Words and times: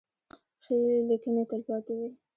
ښې 0.63 0.77
لیکنې 1.09 1.43
تلپاتې 1.49 1.93
وي. 1.97 2.09